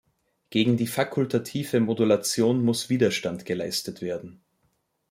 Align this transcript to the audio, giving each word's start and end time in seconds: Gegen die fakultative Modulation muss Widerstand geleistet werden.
Gegen 0.49 0.77
die 0.77 0.87
fakultative 0.87 1.79
Modulation 1.79 2.63
muss 2.65 2.89
Widerstand 2.89 3.45
geleistet 3.45 4.01
werden. 4.01 4.41